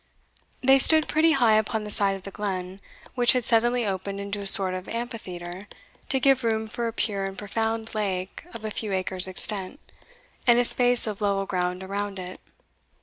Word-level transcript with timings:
They 0.63 0.79
stood 0.79 1.07
pretty 1.07 1.33
high 1.33 1.57
upon 1.59 1.83
the 1.83 1.91
side 1.91 2.15
of 2.15 2.23
the 2.23 2.31
glen, 2.31 2.81
which 3.13 3.33
had 3.33 3.45
suddenly 3.45 3.85
opened 3.85 4.19
into 4.19 4.39
a 4.41 4.47
sort 4.47 4.73
of 4.73 4.89
amphitheatre 4.89 5.67
to 6.09 6.19
give 6.19 6.43
room 6.43 6.65
for 6.65 6.87
a 6.87 6.91
pure 6.91 7.23
and 7.23 7.37
profound 7.37 7.93
lake 7.93 8.43
of 8.51 8.65
a 8.65 8.71
few 8.71 8.93
acres 8.93 9.27
extent, 9.27 9.79
and 10.47 10.57
a 10.57 10.65
space 10.65 11.05
of 11.05 11.21
level 11.21 11.45
ground 11.45 11.83
around 11.83 12.17
it. 12.17 12.39